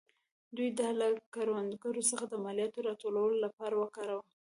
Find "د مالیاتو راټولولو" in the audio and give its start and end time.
2.27-3.35